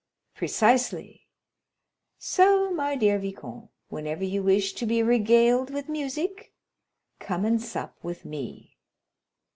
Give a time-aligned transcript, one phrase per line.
[0.33, 1.27] "Precisely.
[2.17, 6.55] So, my dear viscount, whenever you wish to be regaled with music
[7.19, 8.77] come and sup with me."